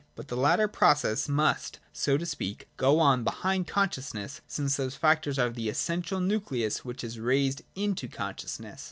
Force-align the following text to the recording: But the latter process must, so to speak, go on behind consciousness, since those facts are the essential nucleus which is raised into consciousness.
But 0.15 0.29
the 0.29 0.35
latter 0.35 0.67
process 0.67 1.29
must, 1.29 1.77
so 1.93 2.17
to 2.17 2.25
speak, 2.25 2.67
go 2.75 2.99
on 2.99 3.23
behind 3.23 3.67
consciousness, 3.67 4.41
since 4.47 4.75
those 4.75 4.95
facts 4.95 5.37
are 5.37 5.51
the 5.51 5.69
essential 5.69 6.19
nucleus 6.19 6.83
which 6.83 7.03
is 7.03 7.19
raised 7.19 7.61
into 7.75 8.07
consciousness. 8.07 8.79